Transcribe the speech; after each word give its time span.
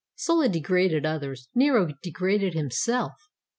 Sulla 0.15 0.49
degraded 0.49 1.05
others; 1.05 1.47
Nero 1.53 1.93
degraded 2.01 2.55
himself. 2.55 3.13